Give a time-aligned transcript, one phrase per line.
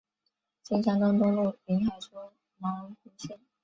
[0.63, 3.39] 金山东东路宁海州牟平县。